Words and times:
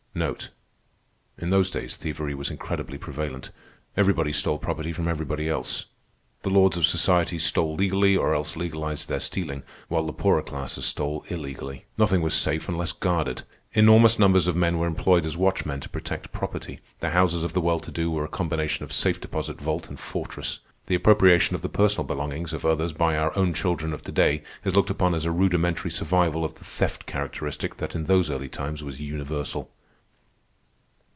In 1.39 1.49
those 1.51 1.69
days 1.69 1.95
thievery 1.95 2.35
was 2.35 2.51
incredibly 2.51 2.97
prevalent. 2.97 3.49
Everybody 3.95 4.33
stole 4.33 4.59
property 4.59 4.91
from 4.91 5.07
everybody 5.07 5.47
else. 5.47 5.85
The 6.43 6.49
lords 6.49 6.75
of 6.75 6.85
society 6.85 7.39
stole 7.39 7.75
legally 7.75 8.17
or 8.17 8.35
else 8.35 8.57
legalized 8.57 9.07
their 9.07 9.21
stealing, 9.21 9.63
while 9.87 10.05
the 10.05 10.11
poorer 10.11 10.41
classes 10.43 10.85
stole 10.85 11.23
illegally. 11.29 11.85
Nothing 11.97 12.21
was 12.21 12.33
safe 12.35 12.67
unless 12.67 12.91
guarded. 12.91 13.43
Enormous 13.71 14.19
numbers 14.19 14.47
of 14.47 14.55
men 14.57 14.77
were 14.79 14.85
employed 14.85 15.23
as 15.23 15.37
watchmen 15.37 15.79
to 15.79 15.87
protect 15.89 16.33
property. 16.33 16.81
The 16.99 17.11
houses 17.11 17.45
of 17.45 17.53
the 17.53 17.61
well 17.61 17.79
to 17.79 17.89
do 17.91 18.11
were 18.11 18.25
a 18.25 18.29
combination 18.29 18.83
of 18.83 18.91
safe 18.91 19.19
deposit 19.21 19.61
vault 19.61 19.87
and 19.87 19.97
fortress. 19.99 20.59
The 20.87 20.95
appropriation 20.95 21.55
of 21.55 21.61
the 21.61 21.69
personal 21.69 22.03
belongings 22.03 22.51
of 22.51 22.65
others 22.65 22.91
by 22.93 23.15
our 23.15 23.35
own 23.37 23.53
children 23.53 23.93
of 23.93 24.01
to 24.01 24.11
day 24.11 24.43
is 24.65 24.75
looked 24.75 24.89
upon 24.89 25.15
as 25.15 25.23
a 25.23 25.31
rudimentary 25.31 25.89
survival 25.89 26.43
of 26.43 26.55
the 26.55 26.65
theft 26.65 27.05
characteristic 27.05 27.77
that 27.77 27.95
in 27.95 28.05
those 28.07 28.29
early 28.29 28.49
times 28.49 28.83
was 28.83 28.99
universal. 28.99 29.71